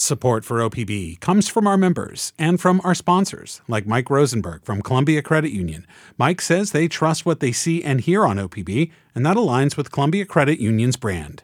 [0.00, 4.80] Support for OPB comes from our members and from our sponsors, like Mike Rosenberg from
[4.80, 5.84] Columbia Credit Union.
[6.16, 9.90] Mike says they trust what they see and hear on OPB, and that aligns with
[9.90, 11.42] Columbia Credit Union's brand.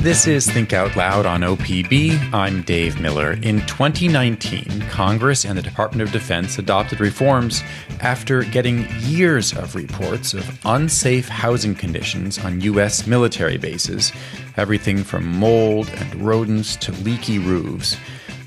[0.00, 2.32] This is Think Out Loud on OPB.
[2.32, 3.32] I'm Dave Miller.
[3.42, 7.64] In 2019, Congress and the Department of Defense adopted reforms
[7.98, 13.08] after getting years of reports of unsafe housing conditions on U.S.
[13.08, 14.12] military bases,
[14.56, 17.96] everything from mold and rodents to leaky roofs.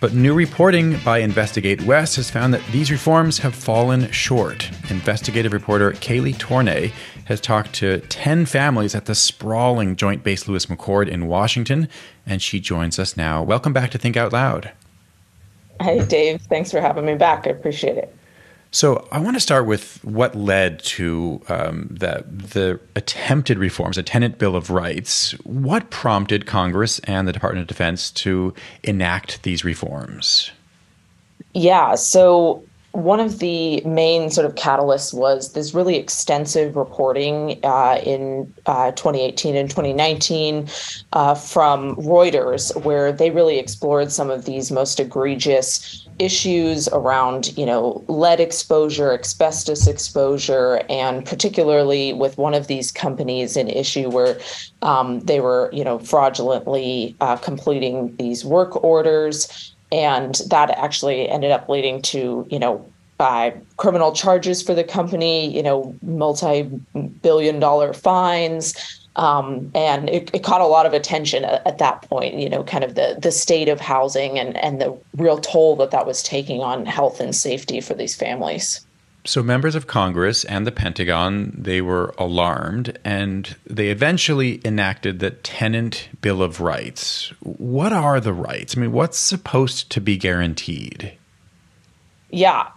[0.01, 4.71] But new reporting by InvestigateWest has found that these reforms have fallen short.
[4.89, 6.91] Investigative reporter Kaylee Tornay
[7.25, 11.87] has talked to 10 families at the sprawling Joint Base Lewis McChord in Washington,
[12.25, 13.43] and she joins us now.
[13.43, 14.71] Welcome back to Think Out Loud.
[15.79, 16.41] Hey, Dave.
[16.49, 17.45] Thanks for having me back.
[17.45, 18.15] I appreciate it.
[18.73, 24.03] So I want to start with what led to um, the the attempted reforms, a
[24.03, 25.33] tenant bill of rights.
[25.43, 28.53] What prompted Congress and the Department of Defense to
[28.83, 30.51] enact these reforms?
[31.53, 32.63] Yeah, so
[32.93, 38.91] one of the main sort of catalysts was this really extensive reporting uh, in uh,
[38.91, 40.67] 2018 and 2019
[41.13, 47.65] uh, from Reuters, where they really explored some of these most egregious issues around, you
[47.65, 54.39] know, lead exposure, asbestos exposure, and particularly with one of these companies, an issue where
[54.81, 59.73] um, they were, you know, fraudulently uh, completing these work orders.
[59.91, 62.85] And that actually ended up leading to you know
[63.17, 70.43] by criminal charges for the company you know multi-billion dollar fines um, and it, it,
[70.43, 73.31] caught a lot of attention at, at, that point you know kind of the the
[73.31, 77.35] state of housing and and the real toll that that was taking on health and
[77.35, 78.85] safety for these families
[79.23, 85.29] so members of Congress and the Pentagon, they were alarmed and they eventually enacted the
[85.29, 87.31] Tenant Bill of Rights.
[87.41, 88.75] What are the rights?
[88.75, 91.17] I mean, what's supposed to be guaranteed?
[92.31, 92.69] Yeah.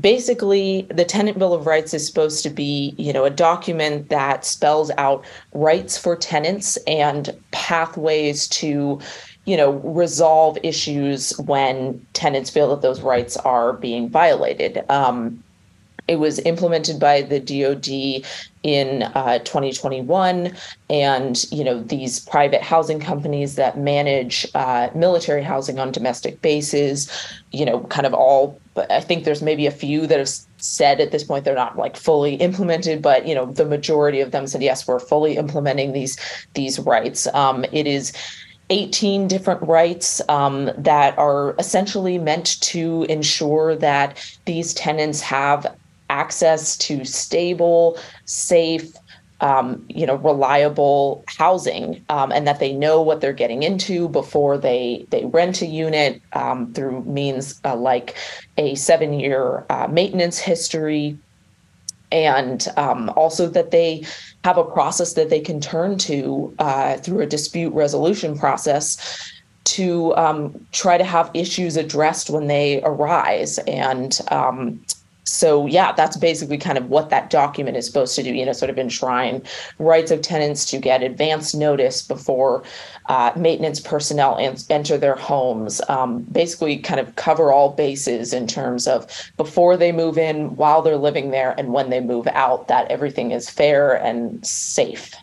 [0.00, 4.44] Basically, the Tenant Bill of Rights is supposed to be, you know, a document that
[4.44, 9.00] spells out rights for tenants and pathways to
[9.46, 14.82] you know, resolve issues when tenants feel that those rights are being violated.
[14.88, 15.42] Um,
[16.06, 18.26] it was implemented by the DoD
[18.62, 20.54] in uh, 2021,
[20.90, 27.10] and you know these private housing companies that manage uh, military housing on domestic bases,
[27.52, 28.60] you know, kind of all.
[28.76, 31.96] I think there's maybe a few that have said at this point they're not like
[31.96, 36.16] fully implemented, but you know the majority of them said yes, we're fully implementing these
[36.54, 37.26] these rights.
[37.34, 38.12] Um, it is.
[38.70, 45.76] 18 different rights um, that are essentially meant to ensure that these tenants have
[46.08, 48.90] access to stable, safe,
[49.44, 54.56] um, you know, reliable housing, um, and that they know what they're getting into before
[54.56, 58.16] they they rent a unit um, through means uh, like
[58.56, 61.18] a seven year uh, maintenance history,
[62.10, 64.02] and um, also that they
[64.44, 69.30] have a process that they can turn to uh, through a dispute resolution process
[69.64, 73.58] to um, try to have issues addressed when they arise.
[73.66, 74.80] And um,
[75.34, 78.52] so yeah that's basically kind of what that document is supposed to do you know
[78.52, 79.42] sort of enshrine
[79.78, 82.62] rights of tenants to get advance notice before
[83.06, 84.38] uh, maintenance personnel
[84.70, 89.06] enter their homes um, basically kind of cover all bases in terms of
[89.36, 93.30] before they move in while they're living there and when they move out that everything
[93.30, 95.14] is fair and safe.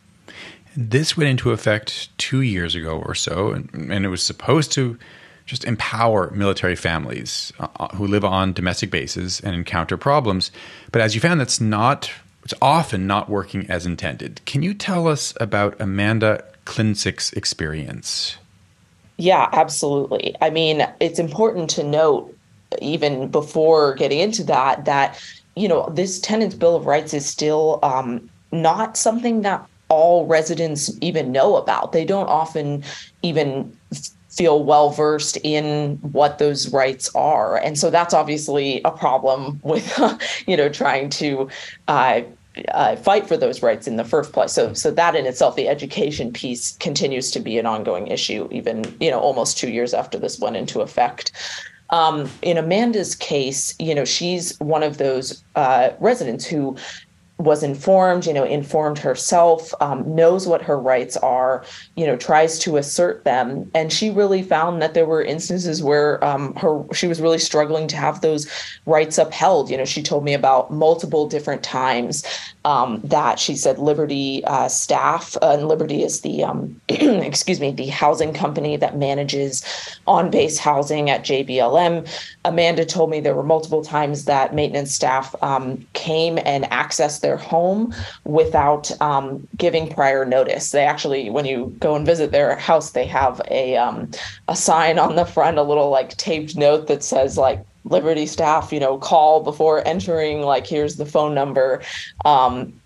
[0.75, 4.97] This went into effect two years ago or so and it was supposed to
[5.51, 10.49] just empower military families uh, uh, who live on domestic bases and encounter problems.
[10.93, 12.09] But as you found, that's not,
[12.45, 14.39] it's often not working as intended.
[14.45, 18.37] Can you tell us about Amanda Klinsick's experience?
[19.17, 20.33] Yeah, absolutely.
[20.39, 22.33] I mean, it's important to note,
[22.81, 25.21] even before getting into that, that,
[25.57, 30.89] you know, this Tenants Bill of Rights is still um, not something that all residents
[31.01, 31.91] even know about.
[31.91, 32.85] They don't often
[33.21, 33.75] even
[34.31, 37.57] feel well versed in what those rights are.
[37.57, 39.99] And so that's obviously a problem with
[40.47, 41.49] you know trying to
[41.87, 42.21] uh,
[42.69, 44.53] uh, fight for those rights in the first place.
[44.53, 48.83] So so that in itself the education piece continues to be an ongoing issue even
[48.99, 51.31] you know almost two years after this went into effect.
[51.89, 56.77] Um, in amanda's case you know she's one of those uh, residents who
[57.43, 61.63] was informed, you know, informed herself, um, knows what her rights are,
[61.95, 63.69] you know, tries to assert them.
[63.73, 67.87] And she really found that there were instances where um, her she was really struggling
[67.87, 68.49] to have those
[68.85, 69.69] rights upheld.
[69.69, 72.23] You know, she told me about multiple different times
[72.65, 77.71] um, that she said Liberty uh, staff, uh, and Liberty is the, um, excuse me,
[77.71, 79.63] the housing company that manages
[80.07, 82.07] on base housing at JBLM.
[82.45, 87.30] Amanda told me there were multiple times that maintenance staff um, came and accessed their
[87.37, 87.93] home
[88.23, 90.71] without um, giving prior notice.
[90.71, 94.11] They actually, when you go and visit their house, they have a, um,
[94.47, 98.71] a sign on the front, a little like taped note that says, like, Liberty staff,
[98.71, 101.81] you know, call before entering, like, here's the phone number.
[102.25, 102.79] Um,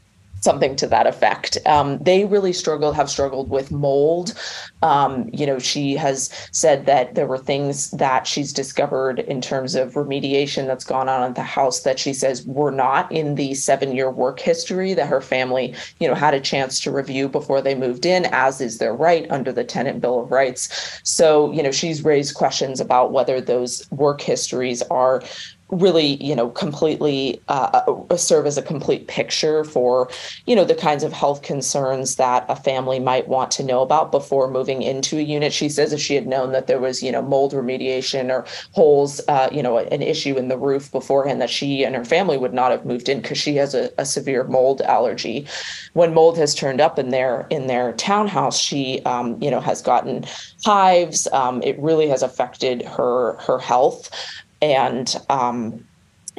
[0.46, 1.58] something to that effect.
[1.66, 4.34] Um, they really struggle, have struggled with mold.
[4.82, 9.76] Um, you know, she has said that there were things that she's discovered in terms
[9.76, 13.56] of remediation that's gone on at the house that she says were not in the
[13.56, 17.62] seven year work history that her family, you know, had a chance to review before
[17.62, 21.02] they moved in, as is their right under the Tenant Bill of Rights.
[21.04, 25.24] So, you know, she's raised questions about whether those work histories are
[25.70, 30.10] really you know completely uh, uh, serve as a complete picture for
[30.46, 34.12] you know the kinds of health concerns that a family might want to know about
[34.12, 35.52] before moving into a unit.
[35.52, 39.20] She says if she had known that there was you know mold remediation or holes
[39.28, 42.54] uh, you know an issue in the roof beforehand that she and her family would
[42.54, 45.48] not have moved in because she has a, a, severe mold allergy.
[45.94, 49.82] When mold has turned up in their in their townhouse she um, you know has
[49.82, 50.26] gotten
[50.64, 51.28] hives.
[51.34, 54.12] Um, it really has affected her her health
[54.74, 55.86] and um,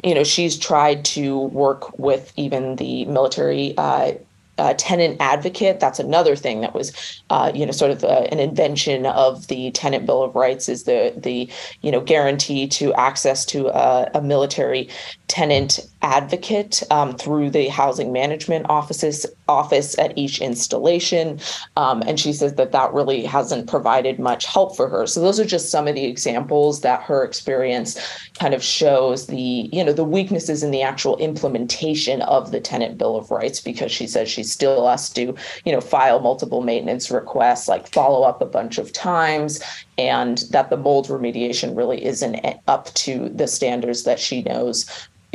[0.03, 4.13] you know she's tried to work with even the military uh,
[4.57, 5.79] uh, tenant advocate.
[5.79, 9.71] That's another thing that was, uh, you know, sort of uh, an invention of the
[9.71, 11.49] Tenant Bill of Rights is the the
[11.81, 14.89] you know guarantee to access to a, a military
[15.27, 21.39] tenant advocate um, through the housing management offices office at each installation.
[21.75, 25.07] Um, and she says that that really hasn't provided much help for her.
[25.07, 27.97] So those are just some of the examples that her experience
[28.37, 32.97] kind of shows the you know the weaknesses in the actual implementation of the tenant
[32.97, 35.35] bill of rights because she says she still has to
[35.65, 39.61] you know file multiple maintenance requests like follow up a bunch of times
[39.97, 44.85] and that the mold remediation really isn't up to the standards that she knows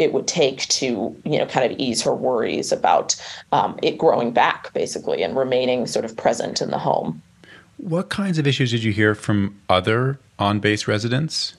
[0.02, 3.14] it would take to you know kind of ease her worries about
[3.52, 7.22] um, it growing back basically and remaining sort of present in the home.
[7.78, 11.54] What kinds of issues did you hear from other on-base residents?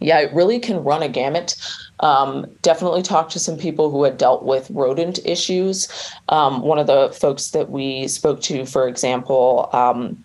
[0.00, 1.56] Yeah it really can run a gamut.
[2.00, 5.88] Um, definitely talked to some people who had dealt with rodent issues.
[6.28, 10.24] Um, one of the folks that we spoke to for example um,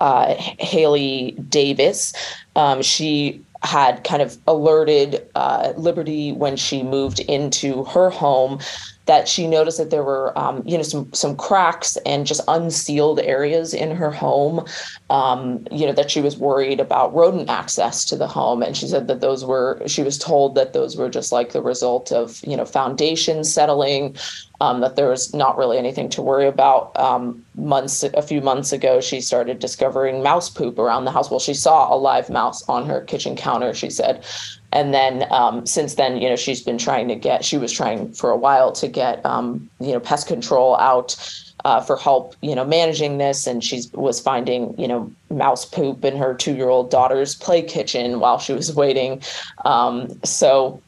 [0.00, 2.12] uh, haley davis
[2.54, 8.60] um, she had kind of alerted uh, Liberty when she moved into her home
[9.08, 13.18] that she noticed that there were um, you know some some cracks and just unsealed
[13.20, 14.64] areas in her home
[15.10, 18.62] um, you know that she was worried about rodent access to the home.
[18.62, 21.62] And she said that those were she was told that those were just like the
[21.62, 24.14] result of you know foundation settling
[24.60, 26.96] um, that there was not really anything to worry about.
[26.98, 31.30] Um, months, a few months ago, she started discovering mouse poop around the house.
[31.30, 33.72] Well, she saw a live mouse on her kitchen counter.
[33.74, 34.24] She said,
[34.72, 37.44] and then um, since then, you know, she's been trying to get.
[37.44, 41.16] She was trying for a while to get, um, you know, pest control out.
[41.64, 46.04] Uh, for help, you know, managing this, and she was finding, you know, mouse poop
[46.04, 49.20] in her two-year-old daughter's play kitchen while she was waiting.
[49.64, 50.80] Um, so,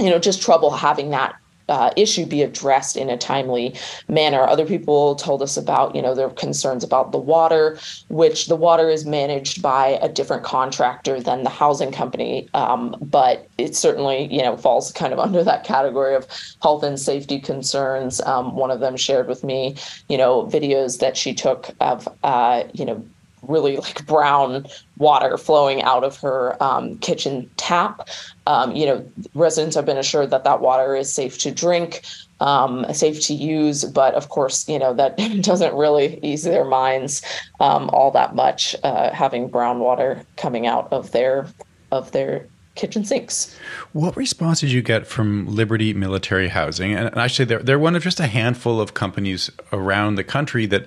[0.00, 1.36] you know, just trouble having that
[1.68, 3.74] uh, issue be addressed in a timely
[4.08, 4.42] manner.
[4.42, 7.78] Other people told us about, you know, their concerns about the water,
[8.08, 13.48] which the water is managed by a different contractor than the housing company, um, but
[13.58, 16.26] it certainly, you know, falls kind of under that category of
[16.62, 18.20] health and safety concerns.
[18.22, 19.76] Um, one of them shared with me,
[20.08, 23.04] you know, videos that she took of, uh, you know,
[23.48, 24.66] really like brown
[24.98, 28.08] water flowing out of her um, kitchen tap.
[28.46, 32.02] Um, you know, residents have been assured that that water is safe to drink,
[32.40, 37.22] um, safe to use, but of course, you know that doesn't really ease their minds
[37.60, 38.76] um, all that much.
[38.82, 41.46] Uh, having brown water coming out of their
[41.92, 43.56] of their kitchen sinks.
[43.92, 46.94] What response did you get from Liberty Military Housing?
[46.94, 50.86] And actually, they're they're one of just a handful of companies around the country that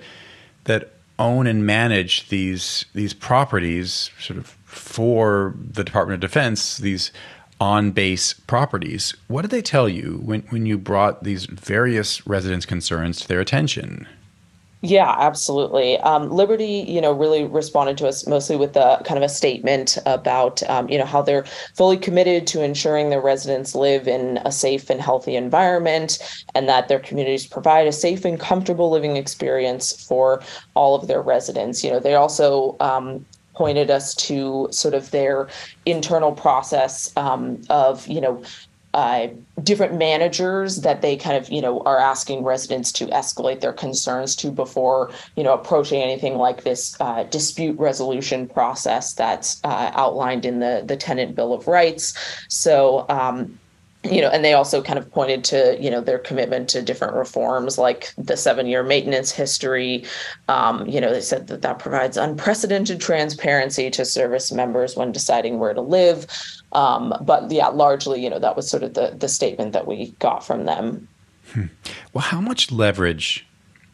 [0.65, 7.11] that own and manage these these properties sort of for the Department of Defense, these
[7.59, 9.13] on base properties.
[9.27, 13.41] What did they tell you when, when you brought these various residents' concerns to their
[13.41, 14.07] attention?
[14.81, 15.97] Yeah, absolutely.
[15.99, 19.97] Um, Liberty, you know, really responded to us mostly with a kind of a statement
[20.05, 21.43] about, um, you know, how they're
[21.75, 26.17] fully committed to ensuring their residents live in a safe and healthy environment,
[26.55, 30.41] and that their communities provide a safe and comfortable living experience for
[30.75, 31.83] all of their residents.
[31.83, 35.49] You know, they also um, pointed us to sort of their
[35.85, 38.41] internal process um, of, you know,
[38.93, 39.27] uh,
[39.61, 44.35] different managers that they kind of you know are asking residents to escalate their concerns
[44.35, 50.45] to before you know approaching anything like this uh, dispute resolution process that's uh, outlined
[50.45, 52.13] in the the tenant bill of rights.
[52.47, 53.59] So um,
[54.03, 57.15] you know, and they also kind of pointed to, you know, their commitment to different
[57.15, 60.05] reforms like the seven year maintenance history.
[60.47, 65.59] Um, you know, they said that that provides unprecedented transparency to service members when deciding
[65.59, 66.27] where to live.
[66.71, 70.11] Um, but yeah, largely, you know, that was sort of the, the statement that we
[70.19, 71.07] got from them.
[71.51, 71.65] Hmm.
[72.13, 73.45] Well, how much leverage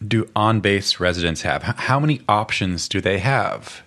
[0.05, 1.63] do on base residents have?
[1.63, 3.81] How many options do they have?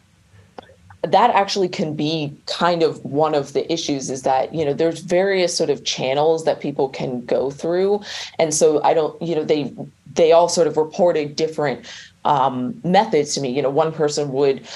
[1.03, 5.01] That actually can be kind of one of the issues is that you know there's
[5.01, 8.01] various sort of channels that people can go through.
[8.39, 9.73] And so i don't you know they
[10.15, 11.87] they all sort of reported different
[12.25, 13.51] um, methods to me.
[13.51, 14.67] You know one person would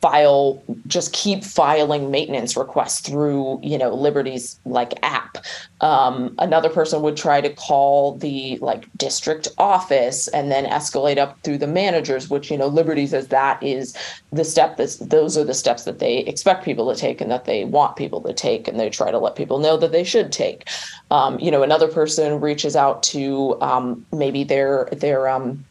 [0.00, 5.38] file just keep filing maintenance requests through you know liberty's like app.
[5.82, 11.40] Um, another person would try to call the like district office and then escalate up
[11.42, 13.96] through the managers which you know liberty says that is
[14.32, 17.44] the step that those are the steps that they expect people to take and that
[17.44, 20.32] they want people to take and they try to let people know that they should
[20.32, 20.68] take.
[21.10, 25.64] Um, you know another person reaches out to um, maybe their their um,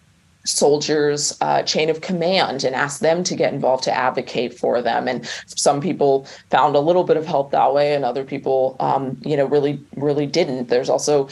[0.46, 5.08] soldiers uh, chain of command and ask them to get involved to advocate for them.
[5.08, 9.18] And some people found a little bit of help that way and other people um,
[9.22, 10.70] you know really really didn't.
[10.70, 11.28] There's also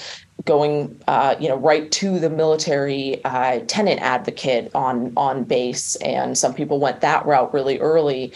[0.46, 6.38] going uh, you know right to the military uh, tenant advocate on on base and
[6.38, 8.32] some people went that route really early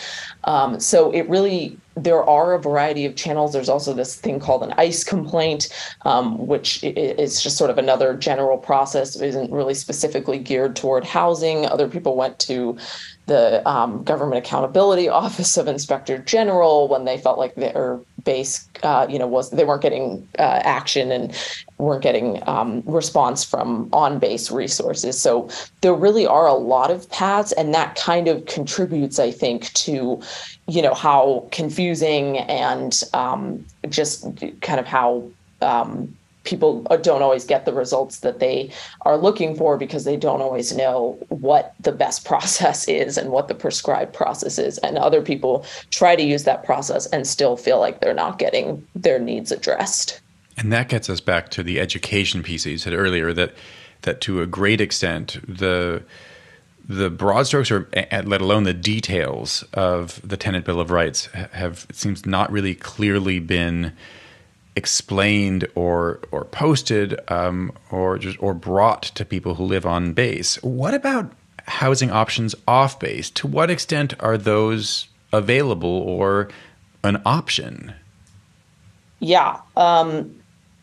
[0.46, 3.54] um, so it really there are a variety of channels.
[3.54, 5.70] There's also this thing called an ICE complaint,
[6.04, 11.66] um, which is just sort of another general process, isn't really specifically geared toward housing.
[11.66, 12.78] Other people went to
[13.26, 19.06] the um, Government Accountability Office of Inspector General when they felt like their base, uh,
[19.10, 21.36] you know, was they weren't getting uh, action and
[21.78, 25.20] weren't getting um, response from on-base resources.
[25.20, 25.50] So
[25.82, 30.22] there really are a lot of paths, and that kind of contributes, I think, to
[30.68, 34.26] you know how confusing and um, just
[34.62, 35.30] kind of how
[35.62, 38.72] um, people don't always get the results that they
[39.02, 43.48] are looking for because they don't always know what the best process is and what
[43.48, 44.78] the prescribed process is.
[44.80, 48.86] And other people try to use that process and still feel like they're not getting
[48.96, 50.22] their needs addressed.
[50.58, 53.54] And that gets us back to the education piece that you said earlier that
[54.04, 56.04] that to a great extent the
[56.88, 61.88] the broad strokes, or let alone the details of the Tenant Bill of Rights, have
[61.92, 63.94] seems not really clearly been
[64.76, 70.62] explained or or posted um, or just or brought to people who live on base.
[70.64, 71.32] What about
[71.68, 73.30] housing options off base?
[73.32, 76.50] To what extent are those available or
[77.04, 77.94] an option?
[79.20, 80.34] Yeah, um,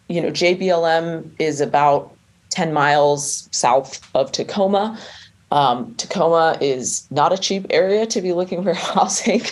[0.08, 2.14] you know, JBLM is about
[2.50, 4.98] ten miles south of Tacoma.
[5.50, 9.42] Um, Tacoma is not a cheap area to be looking for housing.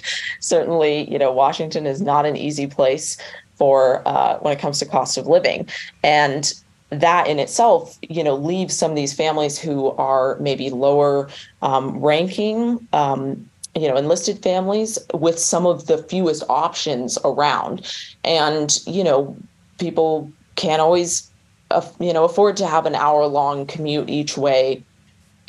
[0.40, 3.16] Certainly, you know, Washington is not an easy place
[3.56, 5.68] for uh, when it comes to cost of living,
[6.02, 6.54] and
[6.90, 11.28] that in itself, you know, leaves some of these families who are maybe lower
[11.62, 12.86] um, ranking.
[12.92, 17.86] Um, you know enlisted families with some of the fewest options around
[18.25, 19.36] and you know
[19.78, 21.30] people can't always
[21.70, 24.82] uh, you know afford to have an hour long commute each way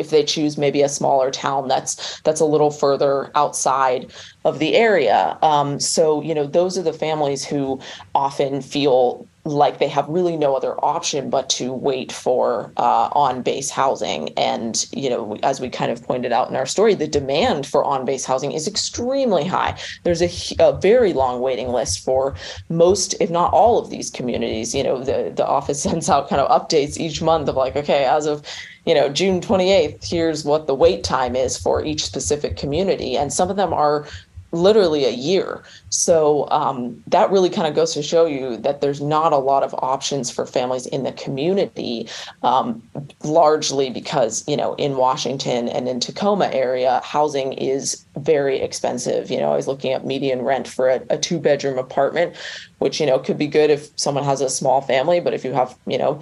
[0.07, 4.09] if they choose maybe a smaller town that's that's a little further outside
[4.45, 5.37] of the area.
[5.41, 7.79] Um, so you know those are the families who
[8.15, 13.69] often feel like they have really no other option but to wait for uh, on-base
[13.69, 14.29] housing.
[14.37, 17.83] And you know, as we kind of pointed out in our story, the demand for
[17.83, 19.77] on-base housing is extremely high.
[20.03, 22.35] There's a, a very long waiting list for
[22.69, 24.73] most, if not all, of these communities.
[24.73, 28.05] You know, the the office sends out kind of updates each month of like, okay,
[28.05, 28.43] as of
[28.85, 33.17] you know, June 28th, here's what the wait time is for each specific community.
[33.17, 34.07] And some of them are
[34.51, 35.63] literally a year.
[35.89, 39.63] So um, that really kind of goes to show you that there's not a lot
[39.63, 42.07] of options for families in the community,
[42.43, 42.81] um,
[43.23, 49.29] largely because, you know, in Washington and in Tacoma area, housing is very expensive.
[49.29, 52.35] You know, I was looking at median rent for a, a two bedroom apartment,
[52.79, 55.51] which, you know, could be good if someone has a small family, but if you
[55.53, 56.21] have, you know,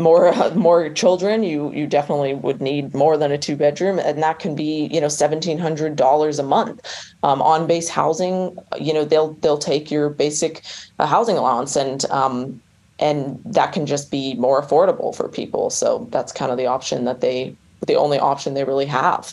[0.00, 4.38] more more children you you definitely would need more than a two bedroom and that
[4.38, 7.04] can be you know $1700 a month.
[7.22, 10.62] Um, on base housing you know they'll they'll take your basic
[10.98, 12.60] uh, housing allowance and um,
[12.98, 15.70] and that can just be more affordable for people.
[15.70, 19.32] So that's kind of the option that they the only option they really have.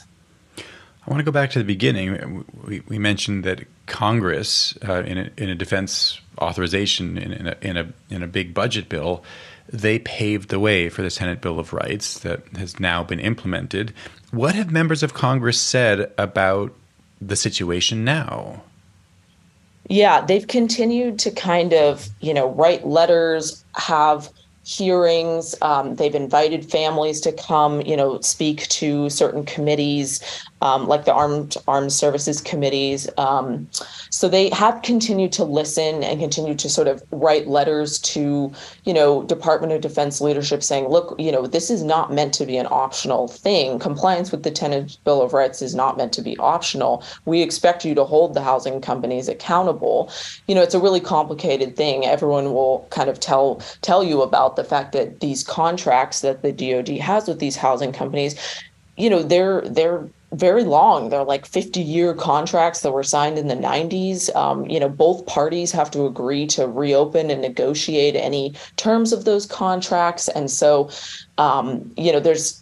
[0.58, 2.44] I want to go back to the beginning.
[2.66, 7.56] We, we mentioned that Congress, uh, in, a, in a defense authorization in, in, a,
[7.62, 9.24] in, a, in a big budget bill,
[9.72, 13.94] they paved the way for the Tenant Bill of Rights that has now been implemented.
[14.32, 16.74] What have members of Congress said about
[17.22, 18.64] the situation now?
[19.90, 24.30] Yeah, they've continued to kind of, you know, write letters, have
[24.68, 25.56] hearings.
[25.62, 30.22] Um, they've invited families to come, you know, speak to certain committees,
[30.62, 33.10] um, like the armed armed services committees.
[33.18, 33.68] Um,
[34.10, 38.52] so they have continued to listen and continue to sort of write letters to,
[38.84, 42.46] you know, Department of Defense leadership saying, look, you know, this is not meant to
[42.46, 43.80] be an optional thing.
[43.80, 47.04] Compliance with the Tenant Bill of Rights is not meant to be optional.
[47.26, 50.12] We expect you to hold the housing companies accountable.
[50.48, 52.06] You know, it's a really complicated thing.
[52.06, 56.52] Everyone will kind of tell tell you about the fact that these contracts that the
[56.52, 58.36] DoD has with these housing companies,
[58.98, 61.10] you know, they're they're very long.
[61.10, 64.34] They're like 50 year contracts that were signed in the 90s.
[64.36, 69.24] Um, you know, both parties have to agree to reopen and negotiate any terms of
[69.24, 70.28] those contracts.
[70.28, 70.90] And so,
[71.38, 72.62] um, you know, there's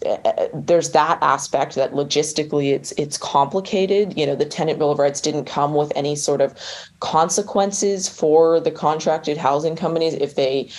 [0.53, 4.15] there's that aspect that logistically it's it's complicated.
[4.15, 6.53] You know, the tenant bill of rights didn't come with any sort of
[7.00, 10.69] consequences for the contracted housing companies if they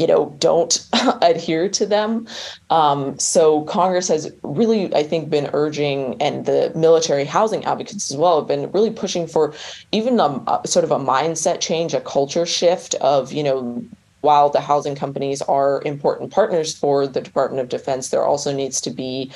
[0.00, 0.86] you know don't
[1.22, 2.26] adhere to them.
[2.70, 8.16] Um, so congress has really i think been urging and the military housing advocates as
[8.16, 9.54] well have been really pushing for
[9.92, 13.84] even a, a sort of a mindset change a culture shift of you know
[14.22, 18.80] while the housing companies are important partners for the department of defense there also needs
[18.80, 19.30] to be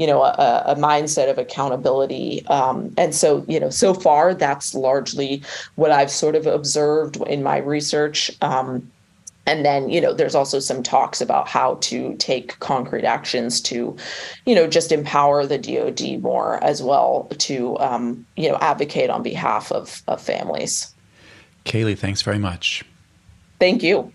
[0.00, 2.44] you know a, a mindset of accountability.
[2.46, 5.42] Um, and so you know so far that's largely
[5.74, 8.30] what i've sort of observed in my research.
[8.40, 8.90] Um,
[9.50, 13.96] and then you know there's also some talks about how to take concrete actions to
[14.46, 19.22] you know just empower the dod more as well to um, you know advocate on
[19.22, 20.94] behalf of, of families.
[21.64, 22.84] Kaylee thanks very much.
[23.58, 24.12] Thank you.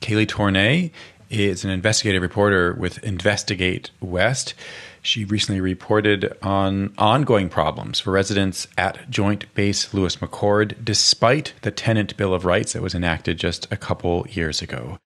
[0.00, 0.92] Kaylee Tornay
[1.30, 4.54] is an investigative reporter with investigate west
[5.02, 11.70] she recently reported on ongoing problems for residents at Joint Base Lewis McChord, despite the
[11.70, 14.98] Tenant Bill of Rights that was enacted just a couple years ago.